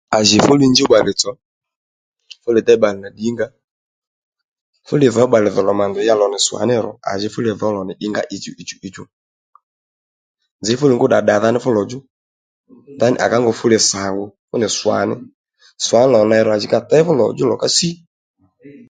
[0.17, 1.31] À jì fú li njúw bbalè tsò
[2.43, 3.47] fú li déy bbalè nà ddǐnga
[4.87, 7.27] fú li dhǒ bbalè dho lòmà ndè ya lò nì swà ní ró à ji
[7.33, 9.03] fúli dhǒw lò nì ingá ǐ chúchú
[10.61, 11.99] nzǐ fú li ngú dda ddadhà ní fu lò djú
[12.95, 14.05] ndaní à ká ngu fú li swa
[14.49, 15.13] fú nì swaní
[15.93, 17.89] ní lò nì ney ro à jì katěy fú lò djú lò ka sí